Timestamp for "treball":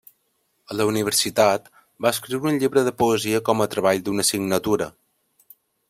3.75-4.03